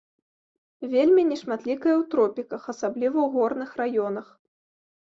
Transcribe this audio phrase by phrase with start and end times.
[0.93, 4.27] Вельмі нешматлікая ў тропіках, асабліва ў горных раёнах.